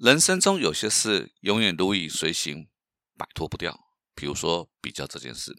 [0.00, 2.66] 人生中有些事永远如影随形，
[3.18, 3.78] 摆脱不掉。
[4.14, 5.52] 比如说比较这件事。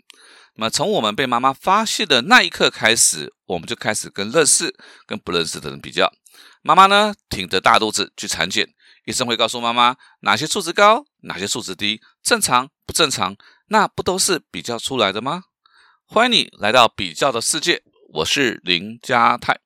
[0.55, 4.75] 那么从我们被妈妈发现的那一刻开始，我们就开始跟认识、
[5.05, 6.11] 跟不认识的人比较。
[6.63, 8.67] 妈妈呢，挺着大肚子去产检，
[9.05, 13.35] 医生会告诉妈妈哪些数值高，哪些数值低，正常不正常，
[13.67, 15.43] 那不都是比较出来的吗？
[16.05, 17.83] 欢迎你来到比较的世界，
[18.13, 19.59] 我是林家泰。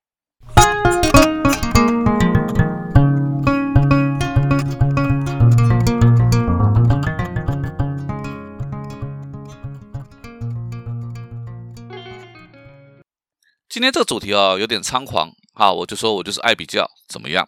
[13.75, 15.69] 今天这个主题哦，有点猖狂啊！
[15.69, 17.45] 我就说我就是爱比较，怎么样？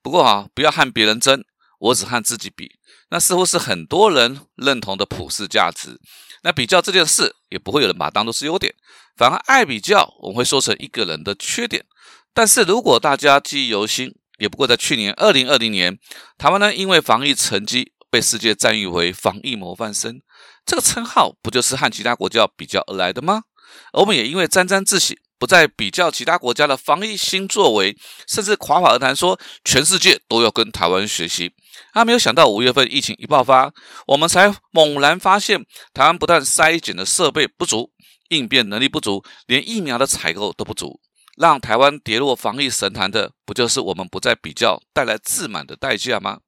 [0.00, 1.44] 不过啊，不要和别人争，
[1.78, 2.70] 我只和自己比。
[3.10, 6.00] 那似乎是很多人认同的普世价值。
[6.42, 8.74] 那比较这件事，也不会有人把它当做是优点，
[9.18, 11.84] 反而爱比较，我们会说成一个人的缺点。
[12.32, 15.98] 但是如果大家记忆犹新，也不过在去年二零二零年，
[16.38, 20.22] 台湾呢因为防疫成绩被世界赞誉为防疫模范生，
[20.64, 23.42] 这个称号不就是和其他国家比较而来的吗？
[23.92, 25.18] 而我们也因为沾沾自喜。
[25.38, 31.52] 不再比较其他国家的防疫新作为，甚至夸夸而谈说全世界都要跟台湾学习。
[31.92, 33.72] 他没有想到五月份疫情一爆发，
[34.06, 37.92] 我们才猛然发现台湾不但筛检的设备不足，
[38.28, 41.00] 应变能力不足，连疫苗的采购都不足，
[41.36, 46.40] 让台湾跌落防疫神坛的，不就是我们不再比较带来自满的代价吗？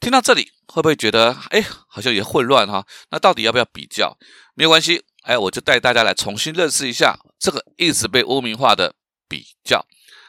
[0.00, 2.86] 听到这里，会不会觉得哎，好像也混乱哈？
[3.10, 4.16] 那到底要不要比较？
[4.54, 5.02] 没有关系。
[5.24, 8.94] 哎，我就带大家来重新认识一下这个一直被污名化的
[9.28, 9.84] 比较。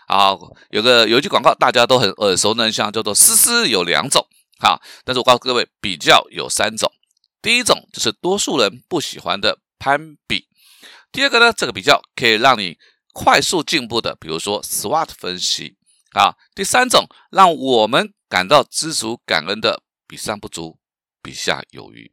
[0.07, 0.35] 啊，
[0.71, 4.27] 有个有一句广告，大家都很耳熟能详，叫做“思思有两种”。
[4.59, 6.91] 啊，但是我告诉各位，比较有三种。
[7.41, 10.47] 第一种就是多数人不喜欢的攀比。
[11.11, 12.77] 第二个呢，这个比较可以让你
[13.13, 15.77] 快速进步的，比如说 SWOT 分析。
[16.13, 20.79] 啊，第三种让我们感到知足感恩的，比上不足，
[21.21, 22.11] 比下有余。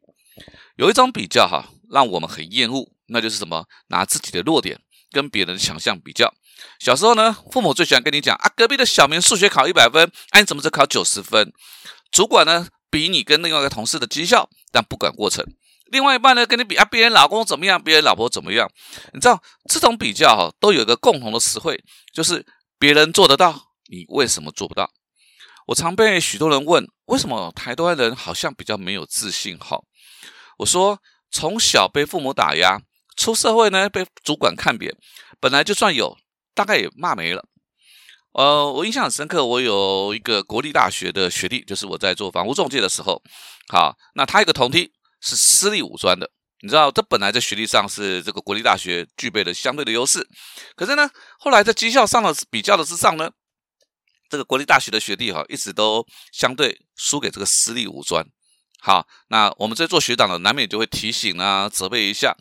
[0.75, 3.65] 有一种比较哈，让我们很厌恶，那就是什么？
[3.87, 4.79] 拿自己的弱点
[5.17, 6.31] 跟别人的强项比较。
[6.77, 11.51] 小时候呢，父母最喜欢跟你讲啊，隔壁的小明数学考一百分，哎，你怎么只考九十分？
[12.11, 15.43] 主管呢，比你跟另外一个同事的绩效，但不管过程。
[15.91, 18.69] 另外一半呢，跟你比啊，别人老公怎么样，别人老婆怎么样？
[19.13, 21.83] 你知道这种比较哈，都有一个共同的词汇，
[22.13, 22.45] 就是
[22.77, 24.91] 别人做得到，你为什么做不到？
[25.67, 29.57] 我常被许多人问，为什么台湾人好像比较没有自信？
[29.57, 29.79] 哈。
[30.59, 30.99] 我说，
[31.31, 32.79] 从小被父母打压，
[33.17, 34.95] 出社会呢被主管看扁，
[35.41, 36.15] 本来就算有，
[36.53, 37.43] 大概也骂没了。
[38.33, 43.19] 呃，我印象很深刻，我有一个国立大学的学弟，就是我在做房屋中介的时候，
[43.73, 46.29] 好，那他一个同梯是私立五专的，
[46.61, 50.25] 你知道，这本来在学历上是这个国立大学具备的相对的优势，
[50.75, 53.31] 可是呢，后来在绩效上的比较的之上呢，
[54.29, 58.23] 这个国立大学的学弟哈，一直都相对输给这个私立五专。
[58.87, 62.33] 好，那我们在做学长的难免就会提醒啊，责备一下。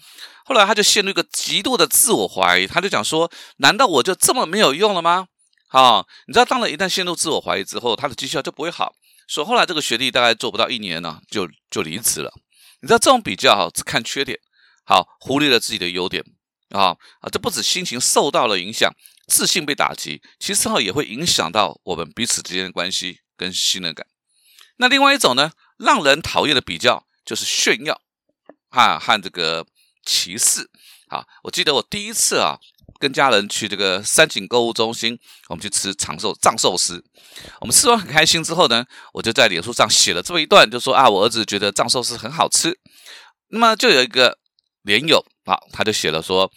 [0.44, 5.26] 后来他就陷入一个极度的自我怀疑，他就讲说：“难道我就这么没有用了吗？”
[5.66, 8.94] 好，你知道，当然一旦陷入自我怀疑之后，他的绩效就不会好。
[9.26, 12.32] 所以后来这个学弟大概做不到一年呢，就就离职了。
[12.80, 14.38] 你知道这种比较，只看缺点，
[14.84, 16.22] 好，忽略了自己的优点
[16.70, 17.28] 啊啊！
[17.32, 18.88] 这不止心情受到了影响，
[19.26, 24.06] 自信被打击，其实哈也会影响到我们彼此之间的关系跟信任感。
[24.76, 25.50] 那另外一种呢？
[25.78, 28.00] 让人讨厌的比较就是炫耀，
[28.70, 29.66] 啊，和这个
[30.04, 30.70] 歧视。
[31.08, 32.58] 啊，我记得我第一次啊，
[32.98, 35.16] 跟家人去这个三井购物中心，
[35.48, 37.04] 我们去吃长寿藏寿司。
[37.60, 42.76] 我们吃完很开心之后呢，我就在脸书上写了这么一段，就说啊，我儿子觉得藏寿司很好吃。
[43.50, 44.36] 那么就有一个
[44.82, 46.50] 连友啊，他就写了说，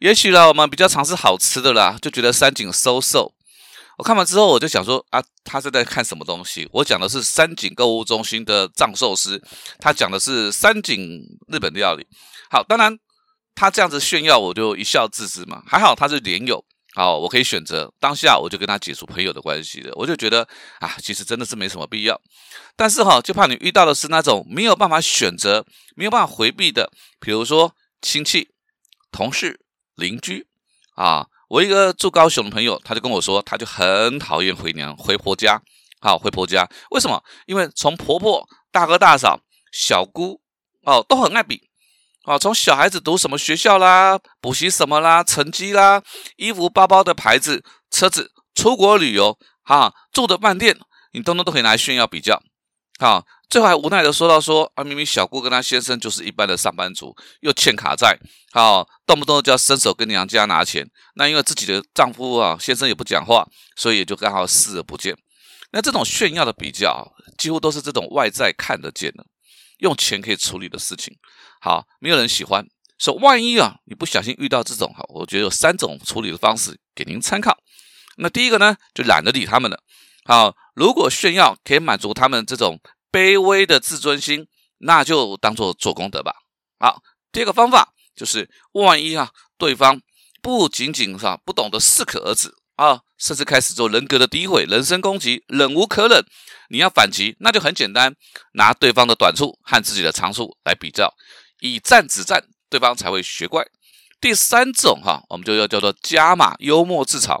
[0.00, 3.32] 也许呢，我们比较尝试好吃的啦，就觉得三井收售。
[3.96, 6.68] 我看完之后，我就想说啊，他是在看什么东西？
[6.72, 9.40] 我讲的是三井购物中心的藏寿司，
[9.78, 12.06] 他讲的是三井日本料理。
[12.50, 12.98] 好，当然
[13.54, 15.62] 他这样子炫耀，我就一笑置之嘛。
[15.66, 19.92] 还好他是连友，好，我可以选择当下我就跟他解除朋友的关系了。
[19.94, 20.46] 我就觉得
[20.80, 22.20] 啊，其实真的是没什么必要。
[22.74, 25.64] 但是哈，就怕你遇到的是那种没有办法选择、
[25.94, 26.90] 没有办法回避的，
[27.20, 27.72] 比如说
[28.02, 28.48] 亲戚、
[29.12, 29.60] 同事、
[29.94, 30.48] 邻居
[30.96, 31.28] 啊。
[31.54, 35.62] 我一个住高雄的朋友，他就跟我说，他就很讨厌回娘回婆家，
[36.00, 37.22] 好回婆家，为什么？
[37.46, 39.38] 因为从婆婆、大哥大嫂、
[39.70, 40.40] 小姑
[40.82, 41.62] 哦，都很爱比，
[42.24, 46.02] 啊，从小孩子读什么学校啦，补习什么啦，成绩啦，
[46.38, 50.76] 衣服、包包的牌子、车子，出国旅游，哈，住的饭店，
[51.12, 52.42] 你通通都可以拿来炫耀比较，
[52.98, 53.24] 好。
[53.48, 58.18] 最后还无奈的说到说啊，明明小姑跟她先生就是一般的上班族，又欠卡债，
[58.52, 60.88] 好动不动就要伸手跟娘家拿钱。
[61.14, 63.46] 那因为自己的丈夫啊先生也不讲话，
[63.76, 65.16] 所以也就刚好视而不见。
[65.70, 69.24] 那这种炫耀的比较，几乎都是这种外在看得见的，
[69.78, 71.16] 用钱可以处理的事情。
[71.60, 72.66] 好，没有人喜欢。
[72.98, 77.58] 说万一啊，你不小心遇到这种哈，我觉得有三种处理的方式给您参考。
[78.18, 79.78] 那第一个呢，就懒得理他们了。
[80.24, 82.80] 好，如果炫耀可以满足他们这种
[83.14, 86.34] 卑微的自尊心，那就当做做功德吧。
[86.80, 87.00] 好，
[87.30, 90.00] 第二个方法就是，万一啊，对方
[90.42, 96.24] 不仅仅是啊不懂得适可而止啊，甚至开始做人格的诋毁、人身攻击，忍无可忍，
[96.70, 98.16] 你要反击，那就很简单，
[98.54, 101.14] 拿对方的短处和自己的长处来比较，
[101.60, 102.44] 以战止战。
[102.70, 103.64] 对方才会学乖。
[104.20, 107.40] 第三种哈，我们就要叫做加码幽默自嘲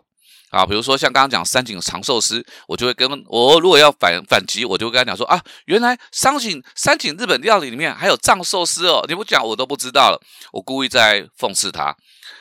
[0.54, 0.64] 啊。
[0.66, 10.20] 比如说像刚刚讲三井长寿司，我就会跟我如果要反反击，我就会跟他讲说啊，原来三井三井日本料理里面还有藏寿司哦，你不讲我都不知道了。
[10.52, 11.94] 我故意在讽刺他。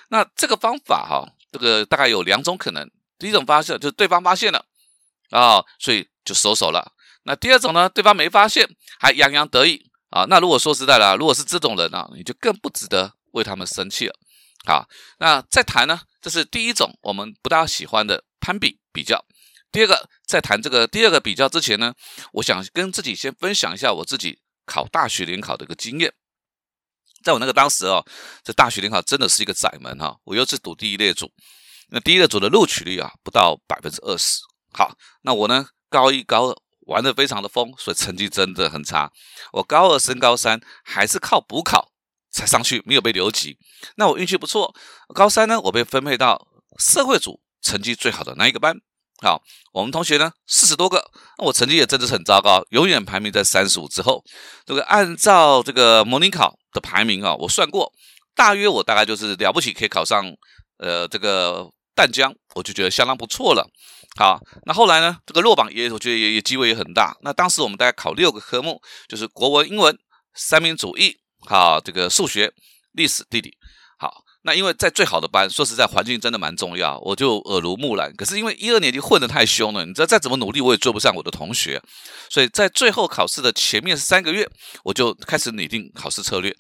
[0.10, 2.90] 那这个方法哈，这个大概有两种可能。
[3.18, 4.64] 第一种发现就是对方发现了
[5.30, 6.92] 啊，所以就收手了。
[7.24, 8.70] 那第二种呢，对方没发现，
[9.00, 9.90] 还洋洋得意。
[10.10, 14.14] 啊，那如果说实在的，如果是这种人啊，你就更不值得为他们生气了。
[14.66, 14.88] 好，
[15.20, 19.26] 那再谈呢，这是第一种我们不大喜欢的攀比比较。
[19.72, 21.94] 第二个，在谈这个第二个比较之前呢，
[22.34, 26.14] 我想跟自己先分享一下我自己考大学联考的一个经验。
[27.24, 28.06] 在我那个当时哦，
[28.44, 31.32] 这大学联考真的是一个窄门哈，我又是读第一列组，
[31.90, 34.40] 那第一列组的录取率啊不到百分之二十。
[34.74, 36.64] 好，那我呢高一高二。
[36.86, 39.10] 玩的非常的疯，所以成绩真的很差。
[39.54, 41.93] 我高二升高三还是靠补考
[42.34, 43.58] 才上去，没有被留级。
[43.96, 44.76] 那我运气不错，
[45.14, 46.48] 高三呢，我被分配到
[46.80, 48.76] 社会组成绩最好的那一个班。
[49.22, 49.42] 好，
[49.72, 54.22] 我们同学呢四十多个，那我成绩也真的是很糟糕，永远排名在三十五之后。
[54.66, 57.90] 这个按照这个模拟考的排名啊，我算过，
[58.36, 60.26] 大约我大概就是了不起可以考上
[60.78, 63.70] 呃这个淡江，我就觉得相当不错了。
[64.16, 65.18] 好，那后来呢？
[65.26, 67.16] 这个落榜也，我觉得也也机会也很大。
[67.22, 69.98] 那当时我们大概考六个科目，就是国文、英文、
[70.36, 72.52] 三民主义，好，这个数学、
[72.94, 73.56] 历史、地理。
[73.98, 78.14] 好，那因为在最好的班，说实在，环境真的蛮重要，我就耳濡目染。
[78.16, 81.82] 可是因为一二年级混得太凶了，你知道再怎么努力，我也追不上我的同学。
[82.30, 84.50] 所以在最后考试的前面三个月，
[84.84, 86.56] 我就开始拟定考试策略。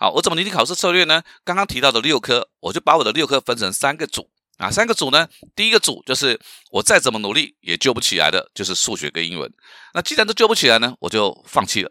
[0.00, 1.22] 好，我怎么拟定考试策略呢？
[1.44, 4.28] 刚刚提到的六科，我就把我的六科分成三个组。
[4.58, 6.36] 啊，三个组呢，第一个组就是
[6.72, 9.48] 我再怎么努力也救不起来的，就是数学跟英文。
[9.94, 11.90] 那既然都救不起来呢，我就放弃了。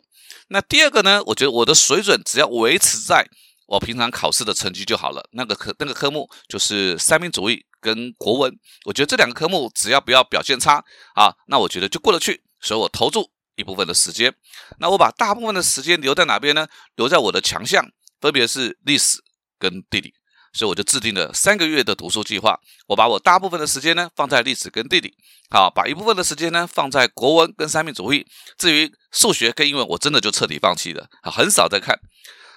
[0.49, 3.25] 那第二个呢，我觉得我的水准只要维持在
[3.67, 5.27] 我平常考试的成绩就好了。
[5.31, 8.53] 那个科那个科目就是三民主义跟国文，
[8.85, 10.83] 我觉得这两个科目只要不要表现差
[11.15, 12.41] 啊，那我觉得就过得去。
[12.61, 14.33] 所以我投注一部分的时间，
[14.79, 16.67] 那我把大部分的时间留在哪边呢？
[16.95, 17.85] 留在我的强项，
[18.19, 19.19] 分别是历史
[19.59, 20.13] 跟地理。
[20.57, 22.59] 所以我就制定了三个月的读书计划。
[22.87, 25.13] 我把我大部分的时间呢放在历史跟地理，
[25.51, 28.25] 好，把一部分的时间呢放在国文跟三民主义。
[28.57, 31.95] 至于数学跟英文，我真的就彻底放弃了，很少再看。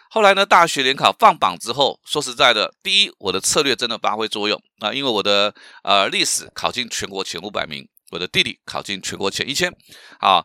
[0.08, 5.54] 后来呢，大学联考放榜之后，说实在的，第一，我的策略真的发挥作用啊，因为我的
[5.84, 9.70] 呃历史考进全国前五百名，我的地理考进全国前一千，
[10.20, 10.42] 啊。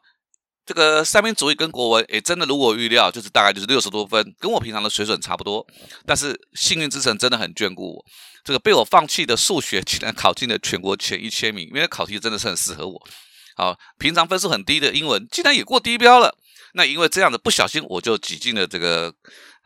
[0.66, 5.66] 这个三民主义跟国文，诶，真的如我预料，就是大概就是六十多分，跟我平常的水准差不多。
[6.06, 8.06] 但是幸运之神真的很眷顾我，
[8.44, 13.08] 这个被我放弃的数学竟然考进了全国前一千名，因为考题真的是很适合我。
[13.56, 16.36] 好，平常分数很低的英文竟然也过低标了。
[16.74, 19.14] 那因为这样的不小心，我就挤进了这个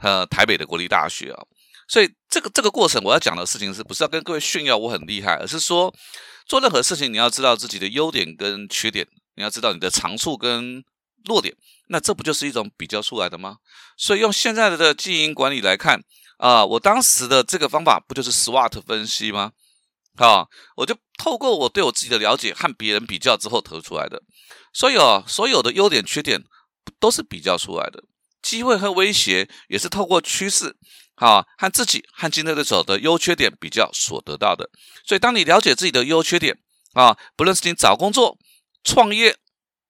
[0.01, 1.41] 呃台北的国立大学啊。
[1.87, 5.91] 所以这个这个过程，我要讲的事情是不是要跟各位炫耀我很厉害，而是说
[6.45, 9.07] 做任何事情你要知道自己的优点跟缺点。
[9.39, 10.83] 你要知道你的长处跟
[11.23, 11.55] 弱点，
[11.87, 13.59] 那这不就是一种比较出来的吗？
[13.95, 16.03] 所以用现在的经营管理来看
[16.39, 19.53] 啊，我当时的这个方法不就是 SWOT 分析吗？
[20.17, 24.21] 啊，我就透过我对我自己的了解和别人比较之后得出来的。
[24.73, 26.43] 所以哦，所有的优点缺点
[26.99, 28.03] 都是比较出来的，
[28.41, 30.75] 机会和威胁也是透过趋势
[31.15, 34.69] 啊和自己和竞争对手的优缺点比较所得到的。
[35.05, 36.59] 所以当你了解自己的优缺点
[36.91, 38.37] 啊，不论是你找工作。
[38.83, 39.35] 创业，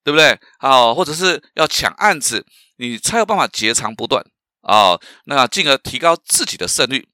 [0.03, 0.39] 对不对？
[0.57, 2.45] 啊，或者是要抢案子，
[2.77, 4.25] 你才有办法截长补短
[4.61, 7.07] 啊，那进而提高自己的胜率。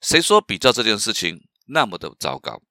[0.00, 2.62] 谁说比较这件事情那么的糟糕？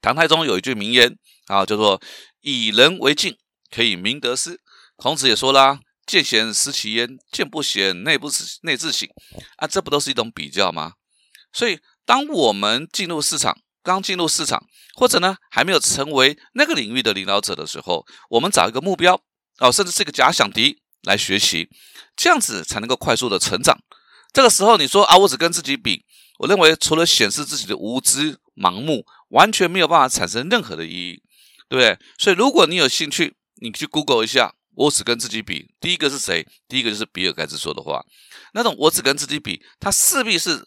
[0.00, 2.00] 唐太宗有一句名言啊，叫做
[2.40, 3.36] “以人为镜，
[3.70, 4.58] 可以明得失”。
[4.96, 9.06] 孔子也说啦：“见贤思齐焉，见不贤内不自内自省。”
[9.56, 10.94] 啊，这不都是一种比较吗？
[11.52, 14.62] 所以，当我们进入市场，刚进入市场，
[14.94, 19.20] 或者呢还没有成为那个领域的领导者的时候，我们找一个目标
[19.58, 21.68] 哦，甚至是一个假想敌来学习，
[22.16, 23.78] 这样子才能够快速的成长。
[24.32, 26.04] 这个时候你说啊，我只跟自己比，
[26.38, 31.22] 我认为除了显示自己的无知、盲目，完全没有办法产生任何的意义。
[31.70, 31.96] 对不对？
[32.18, 33.32] 所以如果你有兴趣，
[33.62, 35.72] 你去 Google 一下，我只跟自己比。
[35.80, 36.44] 第一个是谁？
[36.66, 38.04] 第一个就是比尔盖茨说的话。
[38.54, 40.66] 那种我只跟自己比，他势必是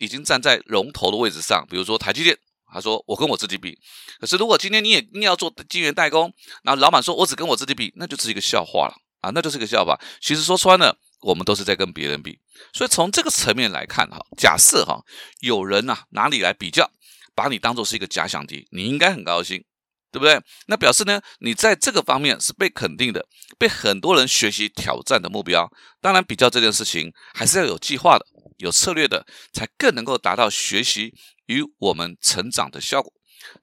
[0.00, 1.64] 已经站在龙头的位置上。
[1.70, 2.36] 比如说台积电，
[2.72, 3.78] 他说我跟我自己比。
[4.18, 6.32] 可是如果今天你也硬要做晶圆代工，
[6.64, 9.96] 然后老板说我只跟我自己比，那就是一个笑话了啊，那就是个笑话。
[10.20, 12.38] 其实说穿了，我们都是在跟别人比。
[12.72, 15.00] 所以从这个层面来看哈，假设哈
[15.40, 16.90] 有人呐拿你来比较，
[17.34, 19.64] 把你当做是一个假想敌，你应该很高兴。
[20.12, 20.42] 对不对？
[20.66, 23.24] 那表示呢，你在这个方面是被肯定的，
[23.56, 25.70] 被很多人学习挑战的目标。
[26.00, 28.26] 当然，比较这件事情还是要有计划的、
[28.60, 31.12] 有策略的，才更能够达到学习
[31.46, 33.12] 与我们成长的效果。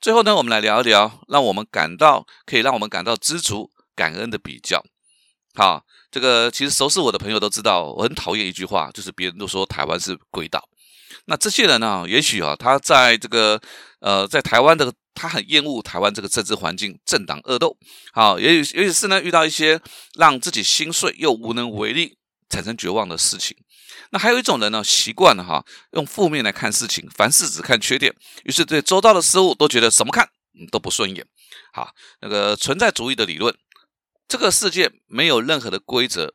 [0.01, 4.83] 最后呢，我们来聊一聊，让我们感到可以让我们感到知足、感恩的比较。
[5.55, 10.67] 好，这个其实熟悉我的朋友都知道，我很讨厌一句话，就是别人都说台湾是鬼岛。
[11.25, 13.61] 那这些人呢，也许啊，他在这个
[13.99, 14.93] 呃，在台湾的。
[15.19, 17.75] 他很厌恶台湾这个政治环境，政党恶斗。
[18.13, 19.81] 好，也许，也许是呢，遇到一些
[20.13, 23.57] 让自己心碎又无能为力、产生绝望的事情。
[24.11, 30.29] 那还有一种人呢，习惯了哈，用负面来看事情，凡事只看缺点，于是对周遭的事物都觉得什么看
[30.71, 31.27] 都不顺眼。
[31.73, 33.55] 好，那个存在主义的理论，
[34.27, 36.33] 这个世界没有任何的规则，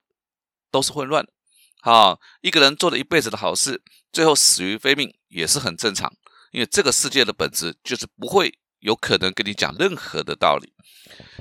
[0.71, 1.33] 都是混乱的。
[1.81, 6.13] 好，一个人做了一辈子的好事，最后死于非命也是很正常，
[6.51, 8.59] 因为这个世界的本质就是不会。
[8.83, 10.73] 有可能跟你讲任何的道理。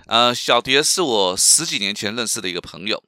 [0.06, 3.04] 呃，小蝶是我十几年前认识的一个朋友。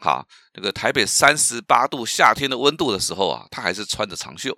[0.00, 4.56] 好，这个台北三十八度夏天的温度的时候啊，他还是穿着长袖。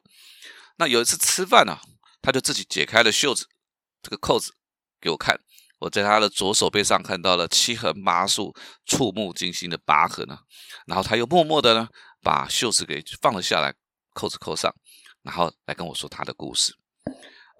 [0.78, 1.76] 那有一次吃饭呢，
[2.22, 3.46] 他就自己解开了袖子，
[4.02, 4.52] 这个扣子
[5.00, 5.38] 给我看。
[5.80, 8.54] 我在他的左手背上看到了七横八竖、
[8.86, 10.38] 触目惊心的疤痕呢。
[10.86, 11.88] 然后他又默默的呢，
[12.22, 13.74] 把袖子给放了下来，
[14.14, 14.72] 扣子扣上，
[15.22, 16.72] 然后来跟我说他的故事。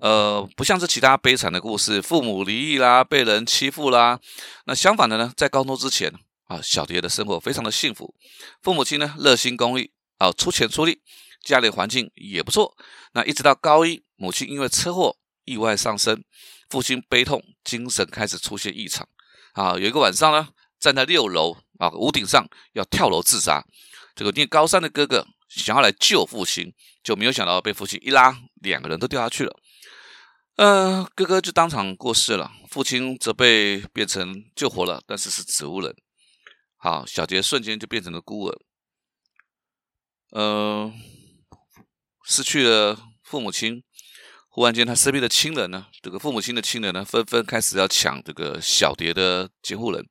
[0.01, 4.21] 呃，不像是其他悲惨的故事，父母离异啦，被人欺负啦。
[4.67, 6.13] 那相反的呢，在高中之前
[6.53, 8.15] 啊，小蝶的生活非常的幸福，
[8.61, 11.01] 父母亲呢热心公益啊，出钱出力，
[11.43, 12.77] 家里环境也不错。
[13.15, 15.17] 那一直到高一，母亲因为车祸
[15.47, 16.23] 意外丧生，
[16.69, 19.09] 父亲悲痛，精神开始出现异常
[19.55, 19.73] 啊。
[19.79, 23.65] 有一个晚上呢，站在六楼啊屋顶上要跳楼自杀，
[24.15, 29.57] 这个念高三的哥哥想要来救父亲，就没有想到被父亲一拉，两个人都掉下去了。
[30.57, 35.97] 呃，哥哥就当场过世了，父亲则被变成救活了，但是是植物人。
[36.85, 38.59] 好，小杰瞬间就变成了孤儿。
[40.31, 40.93] 呃，
[42.25, 43.85] 失去了父母亲，
[44.49, 50.05] 忽然间他身边的亲人呢，这个父母亲的亲人呢，纷纷开始要抢这个小蝶的监护人，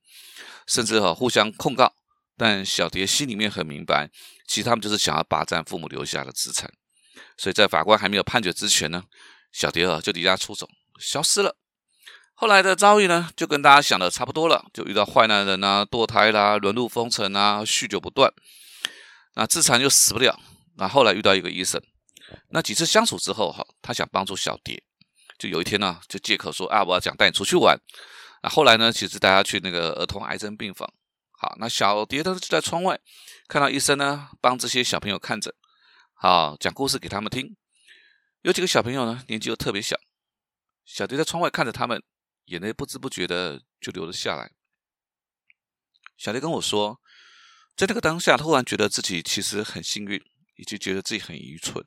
[0.65, 1.93] 甚至哈互相控告。
[2.37, 4.09] 但小蝶心里面很明白，
[4.47, 6.71] 其实他们就是想要霸占父母留下的资产。
[7.35, 9.03] 所以在法官还没有判决之前呢。
[9.51, 11.57] 小蝶啊就离家出走，消失了。
[12.41, 18.33] 后来的遭遇呢，就跟大家想的差不多了，就遇到坏男人啊，堕胎啦，沦入风尘啊，酗酒不断，
[19.35, 20.39] 那自残又死不了。
[20.75, 21.79] 那后来遇到一个医生，
[22.49, 24.83] 那几次相处之后，哈，他想帮助小蝶，
[25.37, 27.77] 就有一天呢，就借口说啊，我要想带你出去玩。
[28.41, 30.91] 那后来呢，其实大家去那个儿童癌症病房，
[31.37, 32.99] 好，那小蝶呢就在窗外
[33.47, 35.53] 看到医生呢，帮这些小朋友看诊，
[36.15, 37.55] 好，讲故事给他们听。
[38.41, 39.95] 有几个小朋友呢，年纪又特别小，
[40.83, 42.01] 小蝶在窗外看着他们，
[42.51, 44.51] 眼泪不知不觉的就流了下来。
[46.17, 47.01] 小蝶跟我说，
[47.77, 50.21] 在那个当下，突然觉得自己其实很幸运，
[50.57, 51.83] 以及觉得自己很愚蠢，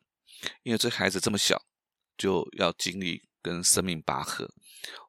[0.62, 1.62] 因为这孩子这么小，
[2.16, 4.50] 就要经历跟生命拔河，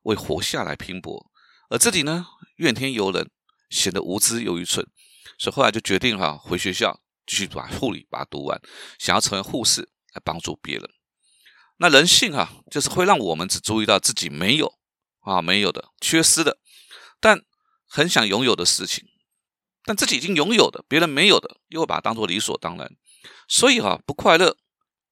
[0.03, 1.31] 为活下来拼搏，
[1.69, 3.31] 而自己呢，怨天尤人，
[3.69, 4.85] 显得无知又愚蠢，
[5.39, 8.61] 所以后来就决定哈，回学校继续把护理把它读完，
[8.99, 10.89] 想要成为护士来帮助别人。
[11.77, 14.77] 那人性啊，就是会让我们只注意到自己没有
[15.25, 16.57] 啊、没有的、缺失的，
[17.19, 17.41] 但
[17.87, 19.03] 很想拥有的事情，
[19.83, 22.89] 但自己已经拥有的、别人没有的，又会把它当做理所当然。
[23.47, 24.55] 所以啊，不快乐、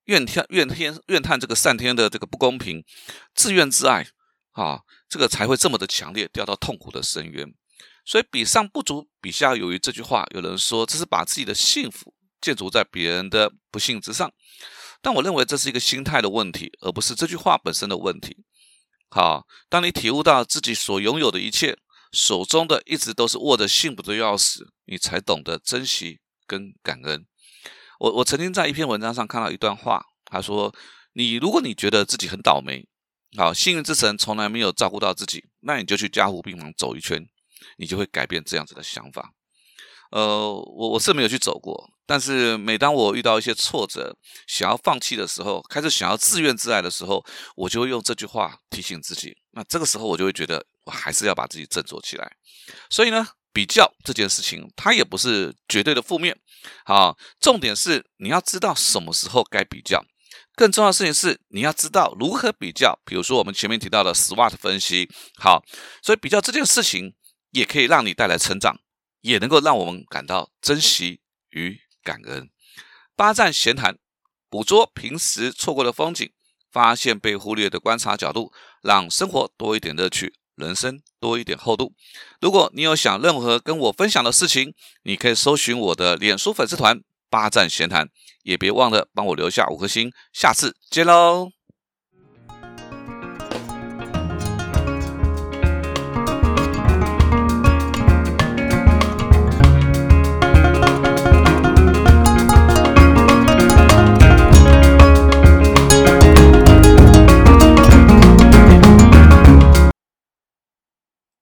[0.06, 2.86] 怨天、怨天、怨叹这个上天的这个不公平，
[3.34, 4.08] 自怨自艾
[4.52, 7.54] 啊，这个才会这么的强烈，掉到痛苦的深渊。
[8.06, 9.80] 所以，比上不足，比下有余。
[9.80, 14.32] 这句话，有人说这是把自己的幸福建筑在别人的不幸之上。
[15.02, 18.44] 但我认为这是一个心态的问题，而不是这句话本身的问题。
[19.16, 21.78] 好，当你体悟到自己所拥有的一切，
[22.12, 27.24] 手中的一直都是握着幸福的钥匙，你才懂得珍惜跟感恩。
[28.00, 30.74] 我我曾经在一篇文章上看到一段话，他说
[31.14, 32.88] ：“你如果你觉得自己很倒霉，
[33.38, 37.24] 好，幸运之神从来没有照顾到自己，那你就去嘉湖病房走一圈，
[37.78, 39.34] 你就会改变这样子的想法。”
[40.14, 44.16] 呃，我我是没有去走过，但是每当我遇到一些挫折，
[44.46, 49.36] 想要放弃的时候，开始想要自怨自艾的时候，我就会用这句话提醒自己。
[49.54, 52.32] 那这个时候，我就会觉得，我还是要把自己振作起来。
[52.92, 56.38] 所以呢，比较这件事情，它也不是绝对的负面。
[56.86, 60.06] 好，重点是你要知道什么时候该比较。
[60.56, 63.00] 更重要的事情是，你要知道如何比较。
[63.04, 65.10] 比如说我们前面提到的 SWOT 分析。
[65.40, 65.64] 好，
[66.04, 67.16] 所以比较这件事情，
[67.50, 68.78] 也可以让你带来成长。
[69.24, 72.50] 也能够让我们感到珍惜与感恩。
[73.16, 73.98] 八站闲谈，
[74.50, 76.32] 捕捉平时错过的风景，
[76.72, 78.52] 发现被忽略的观察角度，
[78.82, 81.94] 让生活多一点乐趣，人生多一点厚度。
[82.42, 88.10] 如果你有想任何跟我分享的事情，你可以搜寻我的脸书粉丝团“八站闲谈”，
[88.44, 90.12] 也别忘了帮我留下五颗星。
[90.34, 91.63] 下次见喽！